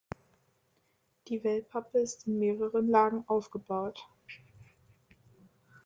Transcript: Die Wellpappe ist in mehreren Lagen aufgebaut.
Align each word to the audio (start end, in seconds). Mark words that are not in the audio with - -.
Die 1.27 1.43
Wellpappe 1.43 1.99
ist 1.99 2.25
in 2.25 2.39
mehreren 2.39 2.87
Lagen 2.89 3.23
aufgebaut. 3.27 4.03